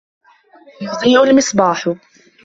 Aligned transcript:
يُضِيءُ 0.81 1.23
الْمِصْبَاحُ. 1.23 1.95